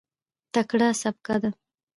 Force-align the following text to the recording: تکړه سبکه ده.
تکړه 0.53 0.89
سبکه 1.01 1.35
ده. 1.41 1.49